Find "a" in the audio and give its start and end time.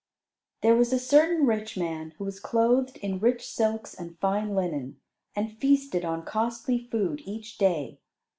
0.91-0.97